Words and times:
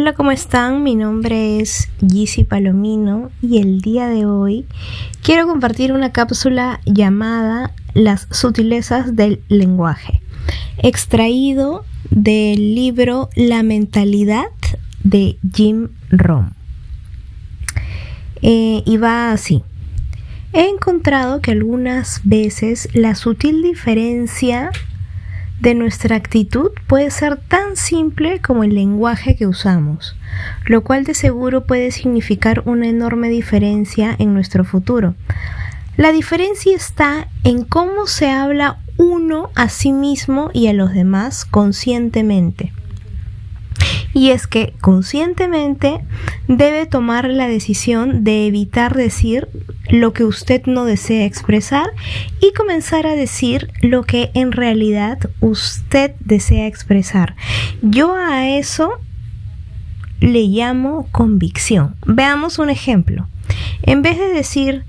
Hola, 0.00 0.12
¿cómo 0.12 0.30
están? 0.30 0.84
Mi 0.84 0.94
nombre 0.94 1.58
es 1.58 1.88
Gizzy 2.08 2.44
Palomino 2.44 3.32
y 3.42 3.58
el 3.58 3.80
día 3.80 4.06
de 4.06 4.26
hoy 4.26 4.64
quiero 5.24 5.48
compartir 5.48 5.92
una 5.92 6.12
cápsula 6.12 6.80
llamada 6.86 7.74
Las 7.94 8.28
sutilezas 8.30 9.16
del 9.16 9.42
lenguaje, 9.48 10.22
extraído 10.76 11.84
del 12.10 12.76
libro 12.76 13.28
La 13.34 13.64
mentalidad 13.64 14.46
de 15.02 15.36
Jim 15.52 15.88
Rohn. 16.10 16.54
Eh, 18.40 18.84
y 18.86 18.96
va 18.98 19.32
así. 19.32 19.64
He 20.52 20.68
encontrado 20.68 21.40
que 21.40 21.50
algunas 21.50 22.20
veces 22.22 22.88
la 22.92 23.16
sutil 23.16 23.64
diferencia 23.64 24.70
de 25.60 25.74
nuestra 25.74 26.16
actitud 26.16 26.70
puede 26.86 27.10
ser 27.10 27.36
tan 27.36 27.76
simple 27.76 28.40
como 28.40 28.64
el 28.64 28.74
lenguaje 28.74 29.36
que 29.36 29.46
usamos, 29.46 30.16
lo 30.66 30.82
cual 30.84 31.04
de 31.04 31.14
seguro 31.14 31.64
puede 31.66 31.90
significar 31.90 32.62
una 32.64 32.88
enorme 32.88 33.28
diferencia 33.28 34.14
en 34.18 34.34
nuestro 34.34 34.64
futuro. 34.64 35.14
La 35.96 36.12
diferencia 36.12 36.76
está 36.76 37.28
en 37.42 37.64
cómo 37.64 38.06
se 38.06 38.30
habla 38.30 38.78
uno 38.98 39.50
a 39.54 39.68
sí 39.68 39.92
mismo 39.92 40.50
y 40.52 40.68
a 40.68 40.72
los 40.72 40.92
demás 40.92 41.44
conscientemente 41.44 42.72
y 44.14 44.30
es 44.30 44.46
que 44.46 44.74
conscientemente 44.80 46.00
debe 46.48 46.86
tomar 46.86 47.28
la 47.28 47.48
decisión 47.48 48.24
de 48.24 48.46
evitar 48.46 48.94
decir 48.94 49.48
lo 49.90 50.12
que 50.12 50.24
usted 50.24 50.62
no 50.66 50.84
desea 50.84 51.24
expresar 51.24 51.90
y 52.40 52.52
comenzar 52.52 53.06
a 53.06 53.14
decir 53.14 53.70
lo 53.80 54.02
que 54.02 54.30
en 54.34 54.52
realidad 54.52 55.18
usted 55.40 56.12
desea 56.20 56.66
expresar. 56.66 57.36
Yo 57.82 58.14
a 58.14 58.48
eso 58.48 58.98
le 60.20 60.42
llamo 60.42 61.08
convicción. 61.12 61.96
Veamos 62.06 62.58
un 62.58 62.70
ejemplo. 62.70 63.28
En 63.82 64.02
vez 64.02 64.18
de 64.18 64.28
decir, 64.28 64.84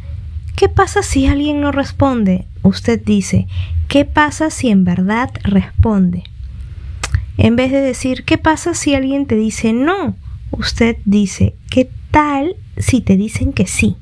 ¿qué 0.56 0.70
pasa 0.70 1.04
si 1.04 1.28
alguien 1.28 1.61
no 1.61 1.72
responde? 1.72 2.45
Usted 2.64 3.02
dice, 3.04 3.48
¿qué 3.88 4.06
pasa 4.06 4.50
si 4.50 4.70
en 4.70 4.83
verdad 4.83 5.30
responde? 5.44 6.23
En 7.42 7.56
vez 7.56 7.72
de 7.72 7.80
decir, 7.80 8.26
¿qué 8.26 8.38
pasa 8.38 8.73
si 8.73 8.94
alguien 8.95 9.26
te 9.26 9.36
dice 9.36 9.72
no? 9.72 10.18
Usted 10.52 10.98
dice, 11.06 11.56
¿qué 11.70 11.90
tal 12.12 12.58
si 12.78 13.00
te 13.00 13.16
dicen 13.16 13.54
que 13.54 13.66
sí? 13.66 13.95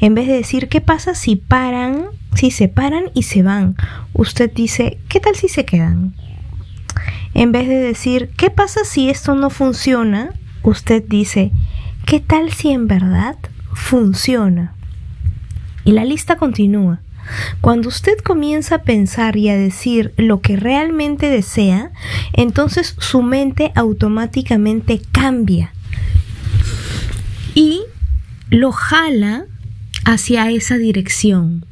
En 0.00 0.14
vez 0.14 0.26
de 0.28 0.32
decir, 0.32 0.70
¿qué 0.70 0.80
pasa 0.80 1.14
si 1.14 1.36
paran, 1.36 2.06
si 2.34 2.50
se 2.50 2.68
paran 2.68 3.10
y 3.12 3.24
se 3.24 3.42
van? 3.42 3.76
Usted 4.14 4.50
dice, 4.50 4.96
¿qué 5.10 5.20
tal 5.20 5.34
si 5.36 5.48
se 5.48 5.66
quedan? 5.66 6.14
En 7.34 7.52
vez 7.52 7.68
de 7.68 7.76
decir, 7.76 8.30
¿qué 8.34 8.48
pasa 8.48 8.80
si 8.84 9.10
esto 9.10 9.34
no 9.34 9.50
funciona? 9.50 10.30
Usted 10.62 11.04
dice, 11.06 11.52
¿qué 12.06 12.18
tal 12.18 12.50
si 12.50 12.70
en 12.70 12.88
verdad 12.88 13.36
funciona? 13.74 14.74
Y 15.84 15.92
la 15.92 16.06
lista 16.06 16.36
continúa. 16.36 17.02
Cuando 17.60 17.88
usted 17.88 18.18
comienza 18.18 18.76
a 18.76 18.82
pensar 18.82 19.36
y 19.36 19.48
a 19.48 19.56
decir 19.56 20.12
lo 20.16 20.40
que 20.40 20.56
realmente 20.56 21.28
desea, 21.28 21.92
entonces 22.32 22.94
su 22.98 23.22
mente 23.22 23.72
automáticamente 23.74 25.00
cambia 25.12 25.72
y 27.54 27.82
lo 28.50 28.72
jala 28.72 29.46
hacia 30.04 30.50
esa 30.50 30.76
dirección. 30.76 31.64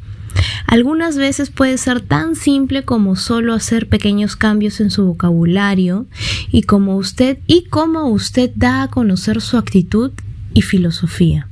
Algunas 0.66 1.16
veces 1.16 1.50
puede 1.50 1.76
ser 1.76 2.00
tan 2.00 2.34
simple 2.34 2.84
como 2.84 3.16
solo 3.16 3.52
hacer 3.52 3.88
pequeños 3.88 4.36
cambios 4.36 4.80
en 4.80 4.90
su 4.90 5.04
vocabulario 5.04 6.06
y 6.50 6.62
como 6.62 6.96
usted 6.96 7.38
y 7.46 7.64
cómo 7.64 8.08
usted 8.08 8.50
da 8.54 8.82
a 8.82 8.88
conocer 8.88 9.42
su 9.42 9.58
actitud 9.58 10.12
y 10.54 10.62
filosofía. 10.62 11.48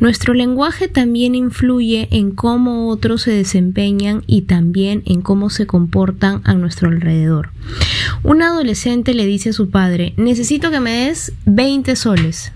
Nuestro 0.00 0.32
lenguaje 0.32 0.88
también 0.88 1.34
influye 1.34 2.08
en 2.10 2.30
cómo 2.30 2.88
otros 2.88 3.22
se 3.22 3.32
desempeñan 3.32 4.24
y 4.26 4.42
también 4.42 5.02
en 5.04 5.20
cómo 5.20 5.50
se 5.50 5.66
comportan 5.66 6.40
a 6.44 6.54
nuestro 6.54 6.88
alrededor. 6.88 7.50
Un 8.22 8.42
adolescente 8.42 9.12
le 9.12 9.26
dice 9.26 9.50
a 9.50 9.52
su 9.52 9.68
padre, 9.68 10.14
necesito 10.16 10.70
que 10.70 10.80
me 10.80 11.06
des 11.06 11.34
20 11.44 11.96
soles. 11.96 12.52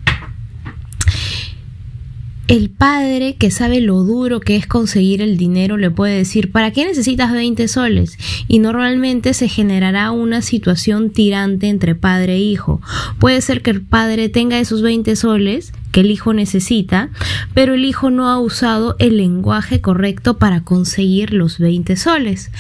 El 2.47 2.69
padre 2.69 3.37
que 3.37 3.50
sabe 3.50 3.81
lo 3.81 4.03
duro 4.03 4.41
que 4.41 4.56
es 4.56 4.66
conseguir 4.66 5.22
el 5.22 5.38
dinero 5.38 5.78
le 5.78 5.91
puede 5.91 6.19
decir, 6.19 6.53
¿para 6.53 6.72
qué 6.72 6.84
necesitas 6.84 7.32
20 7.32 7.69
soles? 7.69 8.19
Y 8.49 8.59
normalmente 8.59 9.32
se 9.32 9.49
generará 9.49 10.10
una 10.10 10.43
situación 10.43 11.09
tirante 11.09 11.69
entre 11.69 11.94
padre 11.94 12.34
e 12.34 12.41
hijo. 12.41 12.82
Puede 13.19 13.41
ser 13.41 13.62
que 13.62 13.71
el 13.71 13.81
padre 13.81 14.28
tenga 14.28 14.59
esos 14.59 14.82
20 14.82 15.16
soles 15.16 15.72
que 15.91 16.00
el 16.00 16.10
hijo 16.10 16.34
necesita, 16.34 17.09
pero 17.55 17.72
el 17.72 17.87
hijo 17.87 18.10
no 18.10 18.28
ha 18.28 18.38
usado 18.38 18.94
el 18.99 19.16
lenguaje 19.16 19.81
correcto 19.81 20.37
para 20.37 20.65
conseguir 20.65 21.32
los 21.32 21.59
20 21.59 21.97
soles. 21.97 22.50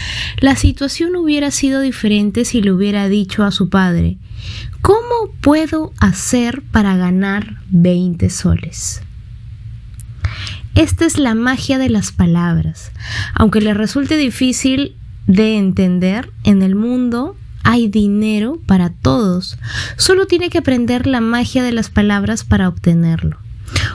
La 0.40 0.56
situación 0.56 1.14
hubiera 1.14 1.50
sido 1.50 1.82
diferente 1.82 2.46
si 2.46 2.62
le 2.62 2.72
hubiera 2.72 3.06
dicho 3.10 3.44
a 3.44 3.50
su 3.50 3.68
padre, 3.68 4.16
¿cómo 4.80 5.30
puedo 5.42 5.92
hacer 5.98 6.62
para 6.70 6.96
ganar 6.96 7.58
20 7.68 8.30
soles? 8.30 9.02
Esta 10.74 11.04
es 11.04 11.18
la 11.18 11.34
magia 11.34 11.78
de 11.78 11.88
las 11.88 12.10
palabras. 12.10 12.90
Aunque 13.34 13.60
le 13.60 13.74
resulte 13.74 14.16
difícil 14.16 14.96
de 15.26 15.56
entender, 15.56 16.30
en 16.42 16.62
el 16.62 16.74
mundo 16.74 17.36
hay 17.62 17.88
dinero 17.88 18.58
para 18.66 18.90
todos. 18.90 19.56
Solo 19.96 20.26
tiene 20.26 20.50
que 20.50 20.58
aprender 20.58 21.06
la 21.06 21.20
magia 21.20 21.62
de 21.62 21.72
las 21.72 21.90
palabras 21.90 22.44
para 22.44 22.68
obtenerlo. 22.68 23.38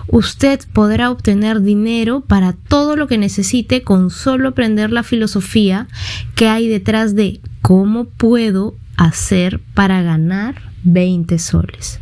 Usted 0.07 0.59
podrá 0.73 1.11
obtener 1.11 1.61
dinero 1.61 2.21
para 2.21 2.53
todo 2.53 2.95
lo 2.95 3.07
que 3.07 3.17
necesite 3.17 3.83
con 3.83 4.09
solo 4.09 4.49
aprender 4.49 4.91
la 4.91 5.03
filosofía 5.03 5.87
que 6.35 6.47
hay 6.47 6.67
detrás 6.67 7.13
de 7.13 7.41
cómo 7.61 8.05
puedo 8.05 8.75
hacer 8.97 9.59
para 9.73 10.01
ganar 10.01 10.61
20 10.83 11.37
soles. 11.39 11.99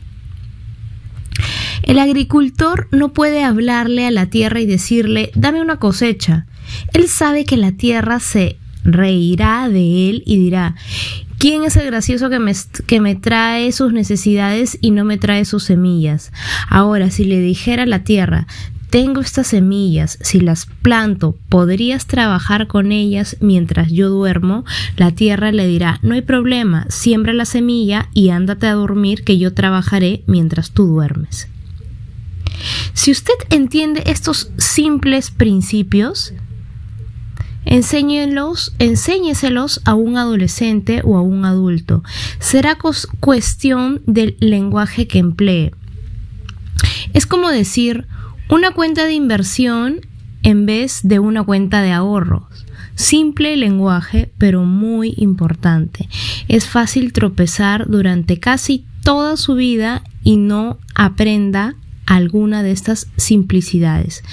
El 1.84 2.00
agricultor 2.00 2.88
no 2.92 3.14
puede 3.14 3.44
hablarle 3.44 4.06
a 4.06 4.12
la 4.12 4.28
tierra 4.28 4.60
y 4.60 4.66
decirle 4.66 5.32
dame 5.36 5.62
una 5.62 5.78
cosecha. 5.78 6.46
Él 6.94 7.08
sabe 7.08 7.46
que 7.46 7.58
la 7.58 7.72
tierra 7.72 8.20
se 8.20 8.58
reirá 8.84 9.70
de 9.70 10.10
él 10.10 10.24
y 10.26 10.38
dirá 10.38 10.76
¿Quién 11.38 11.64
es 11.64 11.76
el 11.78 11.86
gracioso 11.86 12.32
que 12.32 12.40
me, 12.40 12.54
que 12.88 13.00
me 13.00 13.14
trae 13.14 13.72
sus 13.72 13.94
necesidades 13.94 14.80
y 14.82 14.90
no 14.90 15.06
me 15.06 15.20
trae 15.20 15.46
sus 15.46 15.64
semillas? 15.64 16.32
Ahora, 16.68 17.12
si 17.12 17.26
le 17.26 17.40
dijera 17.40 17.84
a 17.84 17.86
la 17.86 18.04
tierra, 18.04 18.48
tengo 18.90 19.22
estas 19.22 19.48
semillas, 19.48 20.18
si 20.22 20.40
las 20.40 20.66
planto, 20.66 21.38
¿podrías 21.50 22.08
trabajar 22.08 22.66
con 22.66 22.92
ellas 22.92 23.38
mientras 23.40 23.92
yo 23.92 24.10
duermo? 24.10 24.66
La 24.96 25.12
tierra 25.12 25.52
le 25.52 25.68
dirá, 25.68 26.00
no 26.02 26.16
hay 26.16 26.22
problema, 26.22 26.88
siembra 26.90 27.34
la 27.34 27.46
semilla 27.46 28.10
y 28.16 28.30
ándate 28.30 28.66
a 28.66 28.74
dormir 28.74 29.24
que 29.24 29.38
yo 29.38 29.54
trabajaré 29.54 30.24
mientras 30.26 30.72
tú 30.72 30.88
duermes. 30.88 31.50
Si 32.94 33.12
usted 33.12 33.36
entiende 33.50 34.04
estos 34.06 34.52
simples 34.58 35.32
principios, 35.32 36.34
enséñelos, 37.66 38.74
enséñeselos 38.80 39.82
a 39.86 39.94
un 39.94 40.18
adolescente 40.18 41.02
o 41.04 41.18
a 41.18 41.22
un 41.22 41.46
adulto. 41.46 42.04
Será 42.40 42.78
cuestión 43.20 44.02
del 44.06 44.38
lenguaje 44.40 45.08
que 45.08 45.20
emplee. 45.20 45.74
Es 47.14 47.26
como 47.26 47.50
decir 47.50 48.08
una 48.50 48.72
cuenta 48.72 49.06
de 49.06 49.14
inversión 49.14 50.02
en 50.44 50.66
vez 50.66 51.02
de 51.04 51.20
una 51.20 51.44
cuenta 51.44 51.82
de 51.82 51.92
ahorros. 51.92 52.44
Simple 52.96 53.56
lenguaje, 53.58 54.32
pero 54.38 54.64
muy 54.64 55.14
importante. 55.18 56.08
Es 56.48 56.68
fácil 56.68 57.14
tropezar 57.14 57.88
durante 57.88 58.40
casi 58.40 58.86
toda 59.04 59.38
su 59.38 59.56
vida 59.56 60.04
y 60.24 60.38
no 60.38 60.80
aprenda 60.96 61.76
alguna 62.08 62.64
de 62.64 62.72
estas 62.72 63.08
simplicidades. 63.18 64.24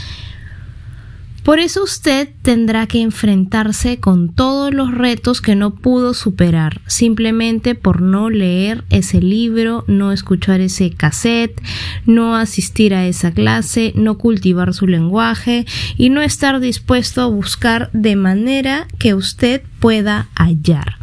Por 1.45 1.59
eso 1.59 1.83
usted 1.83 2.31
tendrá 2.41 2.87
que 2.87 3.03
enfrentarse 3.03 4.01
con 4.01 4.35
todos 4.35 4.73
los 4.73 4.93
retos 4.93 5.43
que 5.43 5.55
no 5.55 5.75
pudo 5.75 6.15
superar, 6.15 6.81
simplemente 6.87 7.75
por 7.75 8.01
no 8.01 8.31
leer 8.31 8.83
ese 8.89 9.21
libro, 9.21 9.85
no 9.87 10.11
escuchar 10.11 10.63
ese 10.63 10.91
cassette, 10.93 11.61
no 12.07 12.35
asistir 12.35 12.95
a 12.95 13.07
esa 13.07 13.31
clase, 13.31 13.93
no 13.95 14.17
cultivar 14.17 14.73
su 14.73 14.87
lenguaje 14.87 15.67
y 15.99 16.09
no 16.09 16.23
estar 16.23 16.61
dispuesto 16.61 17.21
a 17.21 17.27
buscar 17.27 17.91
de 17.93 18.17
manera 18.17 18.89
que 18.99 19.13
usted 19.13 19.61
pueda 19.81 20.31
hallar. 20.35 20.97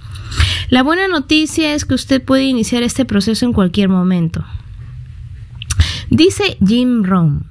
La 0.71 0.81
buena 0.81 1.07
noticia 1.07 1.75
es 1.75 1.85
que 1.85 1.93
usted 1.93 2.19
puede 2.19 2.45
iniciar 2.45 2.81
este 2.81 3.05
proceso 3.05 3.45
en 3.45 3.53
cualquier 3.53 3.89
momento. 3.89 4.43
Dice 6.11 6.57
Jim 6.67 7.03
Rohn, 7.03 7.45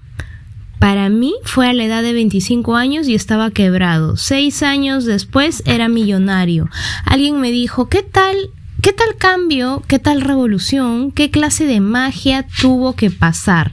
para 0.78 1.08
mí 1.08 1.32
fue 1.44 1.70
a 1.70 1.72
la 1.72 1.84
edad 1.84 2.02
de 2.02 2.12
25 2.12 2.76
años 2.76 3.08
y 3.08 3.14
estaba 3.14 3.50
quebrado. 3.50 4.18
Seis 4.18 4.62
años 4.62 5.06
después 5.06 5.62
era 5.64 5.88
millonario. 5.88 6.68
Alguien 7.06 7.40
me 7.40 7.52
dijo, 7.52 7.88
¿qué 7.88 8.02
tal 8.02 8.36
¿qué 8.82 8.92
tal 8.92 9.16
cambio, 9.16 9.82
qué 9.88 9.98
tal 9.98 10.20
revolución, 10.20 11.10
qué 11.10 11.30
clase 11.30 11.64
de 11.64 11.80
magia 11.80 12.46
tuvo 12.60 12.94
que 12.94 13.10
pasar? 13.10 13.72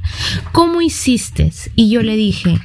¿Cómo 0.53 0.81
hiciste? 0.81 1.51
Y 1.75 1.89
yo 1.89 2.01
le 2.01 2.15
dije, 2.15 2.61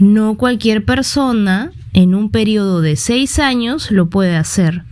no 0.00 0.36
cualquier 0.36 0.84
persona 0.84 1.70
en 1.92 2.16
un 2.16 2.30
periodo 2.30 2.80
de 2.80 2.96
seis 2.96 3.38
años 3.38 3.92
lo 3.92 4.10
puede 4.10 4.36
hacer. 4.36 4.82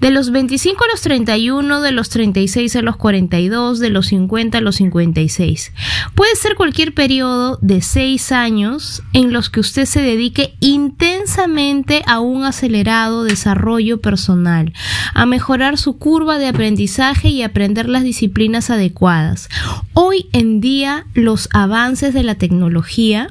De 0.00 0.10
los 0.10 0.30
25 0.30 0.84
a 0.84 0.88
los 0.88 1.00
31, 1.00 1.80
de 1.80 1.92
los 1.92 2.10
36 2.10 2.76
a 2.76 2.82
los 2.82 2.96
42, 2.96 3.78
de 3.78 3.90
los 3.90 4.06
50 4.08 4.58
a 4.58 4.60
los 4.60 4.76
56. 4.76 5.72
Puede 6.14 6.36
ser 6.36 6.54
cualquier 6.54 6.94
periodo 6.94 7.58
de 7.62 7.80
6 7.80 8.32
años 8.32 9.02
en 9.12 9.32
los 9.32 9.50
que 9.50 9.60
usted 9.60 9.86
se 9.86 10.02
dedique 10.02 10.54
intensamente 10.60 12.02
a 12.06 12.20
un 12.20 12.44
acelerado 12.44 13.24
desarrollo 13.24 14.00
personal, 14.00 14.72
a 15.14 15.26
mejorar 15.26 15.78
su 15.78 15.98
curva 15.98 16.38
de 16.38 16.48
aprendizaje 16.48 17.28
y 17.28 17.42
aprender 17.42 17.88
las 17.88 18.04
disciplinas 18.04 18.70
adecuadas. 18.70 19.48
Hoy 19.94 20.28
en 20.32 20.60
día 20.60 21.06
los 21.14 21.48
avances 21.52 22.12
de 22.12 22.22
la 22.22 22.34
tecnología 22.34 23.30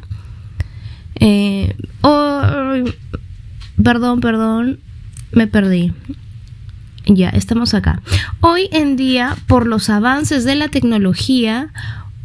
eh, 1.15 1.75
perdón, 3.81 4.19
perdón, 4.19 4.79
me 5.31 5.47
perdí. 5.47 5.93
Ya, 7.07 7.29
estamos 7.29 7.73
acá. 7.73 8.01
Hoy 8.41 8.67
en 8.71 8.95
día, 8.95 9.35
por 9.47 9.67
los 9.67 9.89
avances 9.89 10.43
de 10.43 10.55
la 10.55 10.69
tecnología, 10.69 11.71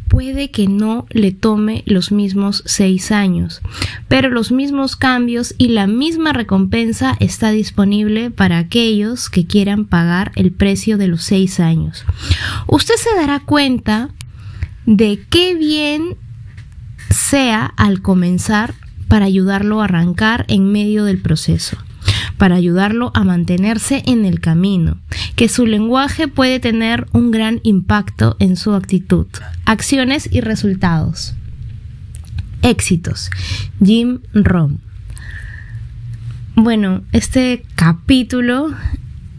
puede 0.07 0.49
que 0.49 0.67
no 0.67 1.05
le 1.09 1.31
tome 1.31 1.83
los 1.85 2.11
mismos 2.11 2.63
seis 2.65 3.11
años, 3.11 3.61
pero 4.07 4.29
los 4.29 4.51
mismos 4.51 4.95
cambios 4.95 5.53
y 5.57 5.69
la 5.69 5.87
misma 5.87 6.33
recompensa 6.33 7.15
está 7.19 7.51
disponible 7.51 8.31
para 8.31 8.57
aquellos 8.57 9.29
que 9.29 9.45
quieran 9.45 9.85
pagar 9.85 10.31
el 10.35 10.51
precio 10.51 10.97
de 10.97 11.07
los 11.07 11.23
seis 11.23 11.59
años. 11.59 12.03
Usted 12.67 12.95
se 12.95 13.15
dará 13.15 13.39
cuenta 13.39 14.09
de 14.85 15.23
qué 15.29 15.55
bien 15.55 16.17
sea 17.09 17.71
al 17.77 18.01
comenzar 18.01 18.73
para 19.07 19.25
ayudarlo 19.25 19.81
a 19.81 19.85
arrancar 19.85 20.45
en 20.47 20.71
medio 20.71 21.05
del 21.05 21.21
proceso 21.21 21.77
para 22.41 22.55
ayudarlo 22.55 23.11
a 23.13 23.23
mantenerse 23.23 24.01
en 24.07 24.25
el 24.25 24.39
camino, 24.39 24.97
que 25.35 25.47
su 25.47 25.67
lenguaje 25.67 26.27
puede 26.27 26.59
tener 26.59 27.05
un 27.13 27.29
gran 27.29 27.59
impacto 27.61 28.35
en 28.39 28.55
su 28.55 28.73
actitud, 28.73 29.27
acciones 29.65 30.27
y 30.31 30.41
resultados. 30.41 31.35
Éxitos. 32.63 33.29
Jim 33.79 34.21
Rom. 34.33 34.79
Bueno, 36.55 37.03
este 37.11 37.63
capítulo 37.75 38.71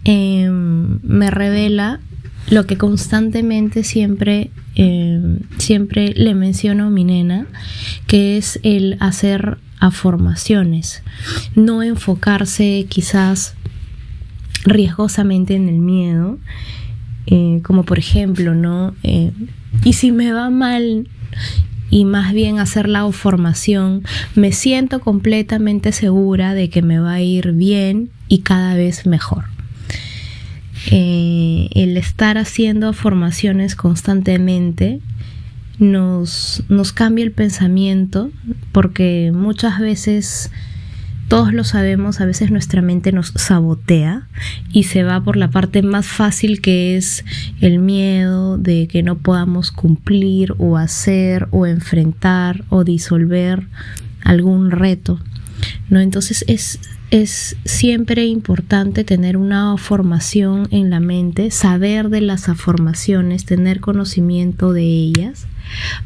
em, 0.05 1.01
me 1.03 1.33
revela 1.33 1.99
lo 2.51 2.69
que 2.69 2.79
constantemente 2.79 3.83
siempre, 3.83 4.53
em, 4.77 5.41
siempre 5.59 6.15
le 6.15 6.37
menciono 6.37 6.87
a 6.87 6.91
mi 6.91 7.03
nena, 7.03 7.47
que 8.07 8.37
es 8.37 8.61
el 8.63 8.97
hacer 9.01 9.59
a 9.83 9.91
formaciones, 9.91 11.03
no 11.57 11.83
enfocarse 11.83 12.87
quizás 12.89 13.57
riesgosamente 14.65 15.57
en 15.57 15.69
el 15.69 15.81
miedo, 15.81 16.39
eh, 17.27 17.59
como 17.65 17.83
por 17.83 17.99
ejemplo, 17.99 18.55
¿no? 18.55 18.95
Eh, 19.03 19.33
y 19.83 19.95
si 19.95 20.13
me 20.13 20.33
va 20.33 20.51
mal 20.51 21.09
y 21.91 22.05
más 22.05 22.33
bien 22.33 22.61
hacer 22.61 22.89
la 22.89 23.11
formación, 23.11 24.05
me 24.37 24.53
siento 24.53 25.01
completamente 25.01 25.91
segura 25.91 26.55
de 26.55 26.71
que 26.71 26.83
me 26.83 27.01
va 27.01 27.15
a 27.15 27.21
ir 27.21 27.51
bien 27.51 28.11
y 28.29 28.39
cada 28.43 28.77
vez 28.77 29.05
mejor. 29.05 29.47
Eh, 30.93 31.71
el 31.75 31.97
estar 31.97 32.39
haciendo 32.39 32.93
formaciones 32.93 33.75
constantemente 33.75 35.01
nos, 35.79 36.63
nos 36.69 36.93
cambia 36.93 37.25
el 37.25 37.33
pensamiento 37.33 38.31
porque 38.73 39.33
muchas 39.35 39.81
veces 39.81 40.51
todos 41.29 41.55
lo 41.55 41.65
sabemos, 41.65 42.21
a 42.21 42.27
veces 42.27 42.51
nuestra 42.51 42.83
mente 42.83 43.11
nos 43.11 43.33
sabotea 43.35 44.29
y 44.71 44.83
se 44.83 45.03
va 45.03 45.25
por 45.25 45.39
la 45.39 45.51
parte 45.51 45.83
más 45.83 46.05
fácil 46.05 46.61
que 46.61 46.97
es 46.97 47.25
el 47.63 47.79
miedo 47.79 48.59
de 48.59 48.87
que 48.87 49.03
no 49.03 49.17
podamos 49.17 49.73
cumplir 49.73 50.55
o 50.59 50.77
hacer 50.77 51.49
o 51.51 51.67
enfrentar 51.67 52.65
o 52.69 52.85
disolver 52.85 53.67
algún 54.23 54.71
reto. 54.71 55.21
¿no? 55.89 56.01
Entonces 56.01 56.45
es, 56.49 56.81
es 57.11 57.57
siempre 57.65 58.27
importante 58.27 59.03
tener 59.03 59.39
una 59.39 59.75
formación 59.79 60.69
en 60.71 60.91
la 60.91 61.01
mente, 61.01 61.51
saber 61.51 62.11
de 62.11 62.21
las 62.21 62.51
afirmaciones, 62.51 63.47
tener 63.47 63.81
conocimiento 63.81 64.75
de 64.75 64.85
ellas 64.85 65.47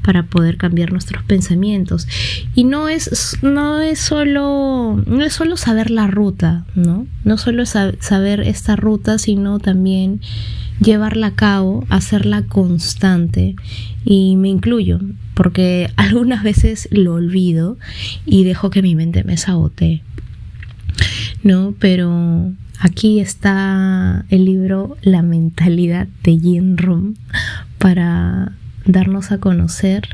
para 0.02 0.24
poder 0.24 0.56
cambiar 0.56 0.92
nuestros 0.92 1.22
pensamientos. 1.24 2.06
Y 2.54 2.64
no 2.64 2.88
es, 2.88 3.38
no 3.42 3.80
es 3.80 3.98
solo, 3.98 5.02
no 5.06 5.24
es 5.24 5.32
solo 5.32 5.56
saber 5.56 5.90
la 5.90 6.06
ruta, 6.06 6.64
¿no? 6.74 7.06
No 7.24 7.38
solo 7.38 7.64
saber 7.66 8.40
esta 8.40 8.76
ruta, 8.76 9.18
sino 9.18 9.58
también 9.58 10.20
llevarla 10.80 11.28
a 11.28 11.34
cabo, 11.34 11.84
hacerla 11.88 12.42
constante. 12.42 13.56
Y 14.04 14.36
me 14.36 14.48
incluyo, 14.48 15.00
porque 15.34 15.90
algunas 15.96 16.42
veces 16.42 16.88
lo 16.90 17.14
olvido 17.14 17.78
y 18.24 18.44
dejo 18.44 18.70
que 18.70 18.82
mi 18.82 18.94
mente 18.94 19.24
me 19.24 19.36
sabotee. 19.36 20.02
¿No? 21.42 21.74
Pero 21.78 22.52
aquí 22.80 23.20
está 23.20 24.24
el 24.30 24.44
libro 24.44 24.96
La 25.02 25.22
mentalidad 25.22 26.08
de 26.22 26.38
Jim 26.38 26.76
Rohn 26.76 27.16
para 27.78 28.52
darnos 28.86 29.32
a 29.32 29.38
conocer 29.38 30.08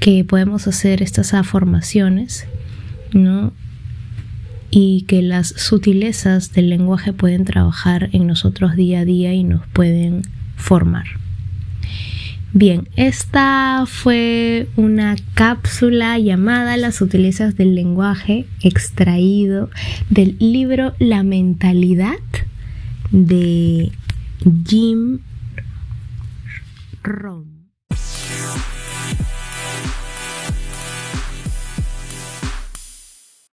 que 0.00 0.24
podemos 0.24 0.66
hacer 0.66 1.02
estas 1.02 1.34
afirmaciones, 1.34 2.46
¿no? 3.12 3.52
Y 4.70 5.02
que 5.02 5.22
las 5.22 5.48
sutilezas 5.48 6.52
del 6.52 6.68
lenguaje 6.68 7.12
pueden 7.12 7.44
trabajar 7.44 8.10
en 8.12 8.26
nosotros 8.26 8.76
día 8.76 9.00
a 9.00 9.04
día 9.04 9.32
y 9.32 9.44
nos 9.44 9.66
pueden 9.68 10.22
formar. 10.56 11.06
Bien, 12.56 12.88
esta 12.94 13.84
fue 13.86 14.68
una 14.76 15.16
cápsula 15.34 16.18
llamada 16.20 16.76
Las 16.76 16.94
sutilezas 16.94 17.56
del 17.56 17.74
lenguaje 17.74 18.46
extraído 18.62 19.70
del 20.08 20.36
libro 20.38 20.94
La 21.00 21.24
mentalidad 21.24 22.14
de 23.10 23.90
Jim 24.66 25.18
Rome. 27.06 27.53